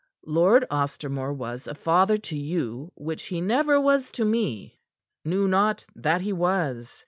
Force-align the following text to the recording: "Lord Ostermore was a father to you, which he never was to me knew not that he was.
"Lord 0.25 0.65
Ostermore 0.71 1.31
was 1.31 1.67
a 1.67 1.75
father 1.75 2.17
to 2.17 2.35
you, 2.35 2.91
which 2.95 3.25
he 3.27 3.39
never 3.39 3.79
was 3.79 4.09
to 4.13 4.25
me 4.25 4.79
knew 5.23 5.47
not 5.47 5.85
that 5.95 6.21
he 6.21 6.33
was. 6.33 6.99